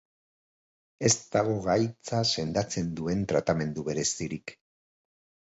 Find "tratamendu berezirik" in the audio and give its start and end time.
3.35-4.57